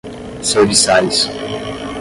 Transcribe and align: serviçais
serviçais 0.41 1.29